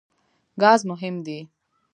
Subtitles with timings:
[0.61, 1.39] ګاز مهم دی.